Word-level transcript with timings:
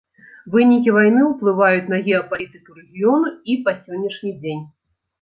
Вынікі 0.53 0.93
вайны 0.95 1.21
ўплываюць 1.27 1.91
на 1.95 2.01
геапалітыку 2.07 2.69
рэгіёну 2.81 3.33
і 3.51 3.63
па 3.65 3.79
сённяшні 3.83 4.37
дзень. 4.43 4.69